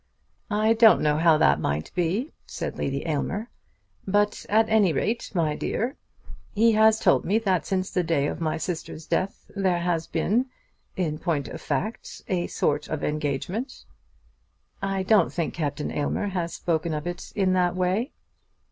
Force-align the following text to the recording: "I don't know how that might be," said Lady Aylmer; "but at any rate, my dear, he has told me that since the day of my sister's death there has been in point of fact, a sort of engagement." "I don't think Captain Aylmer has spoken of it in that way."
"I 0.49 0.73
don't 0.73 1.01
know 1.01 1.17
how 1.17 1.37
that 1.37 1.59
might 1.61 1.91
be," 1.93 2.33
said 2.47 2.75
Lady 2.79 3.05
Aylmer; 3.05 3.51
"but 4.07 4.47
at 4.49 4.67
any 4.67 4.93
rate, 4.93 5.29
my 5.35 5.55
dear, 5.55 5.95
he 6.55 6.71
has 6.71 6.99
told 6.99 7.23
me 7.23 7.37
that 7.37 7.67
since 7.67 7.91
the 7.91 8.01
day 8.01 8.25
of 8.25 8.41
my 8.41 8.57
sister's 8.57 9.05
death 9.05 9.45
there 9.55 9.77
has 9.77 10.07
been 10.07 10.47
in 10.95 11.19
point 11.19 11.47
of 11.49 11.61
fact, 11.61 12.23
a 12.27 12.47
sort 12.47 12.87
of 12.89 13.03
engagement." 13.03 13.85
"I 14.81 15.03
don't 15.03 15.31
think 15.31 15.53
Captain 15.53 15.91
Aylmer 15.91 16.29
has 16.29 16.55
spoken 16.55 16.95
of 16.95 17.05
it 17.05 17.31
in 17.35 17.53
that 17.53 17.75
way." 17.75 18.11